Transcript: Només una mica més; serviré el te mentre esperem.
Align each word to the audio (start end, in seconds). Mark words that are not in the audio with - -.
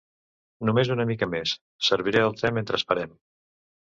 Només 0.69 0.89
una 0.95 1.03
mica 1.09 1.27
més; 1.33 1.53
serviré 1.89 2.23
el 2.29 2.33
te 2.39 2.51
mentre 2.57 2.81
esperem. 2.81 3.13